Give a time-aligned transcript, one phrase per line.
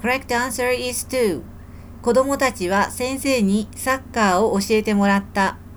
[0.00, 1.42] correct answer is to
[2.00, 5.58] 子供たちは先生にサッカーを教えてもらった。